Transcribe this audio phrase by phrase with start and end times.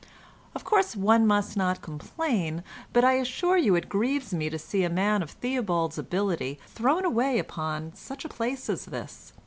[0.55, 4.83] "Of course one must not complain, but I assure you it grieves me to see
[4.83, 9.33] a man of Theobald's ability thrown away upon such a place as this.